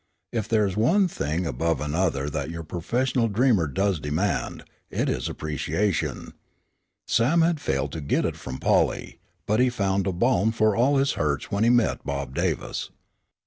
If 0.31 0.49
there 0.49 0.65
is 0.65 0.75
one 0.75 1.07
thing 1.07 1.45
above 1.45 1.79
another 1.79 2.27
that 2.27 2.49
your 2.49 2.63
professional 2.63 3.27
dreamer 3.27 3.67
does 3.67 3.99
demand, 3.99 4.63
it 4.89 5.07
is 5.07 5.29
appreciation. 5.29 6.33
Sam 7.07 7.41
had 7.43 7.61
failed 7.61 7.91
to 7.91 8.01
get 8.01 8.25
it 8.25 8.35
from 8.35 8.57
Polly, 8.57 9.19
but 9.45 9.59
he 9.59 9.69
found 9.69 10.07
a 10.07 10.11
balm 10.11 10.53
for 10.53 10.75
all 10.75 10.97
his 10.97 11.11
hurts 11.11 11.51
when 11.51 11.63
he 11.63 11.69
met 11.69 12.03
Bob 12.03 12.33
Davis. 12.33 12.89